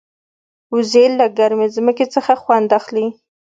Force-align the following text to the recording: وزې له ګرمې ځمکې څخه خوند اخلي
وزې 0.73 1.05
له 1.19 1.25
ګرمې 1.37 1.67
ځمکې 1.75 2.05
څخه 2.13 2.33
خوند 2.41 2.69
اخلي 2.79 3.07